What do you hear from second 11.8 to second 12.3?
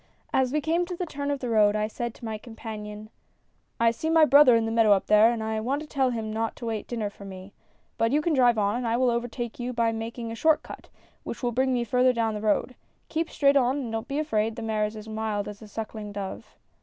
out further